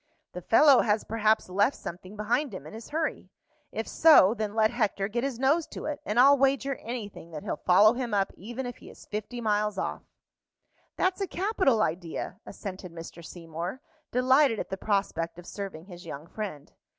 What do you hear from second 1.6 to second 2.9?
something behind him in his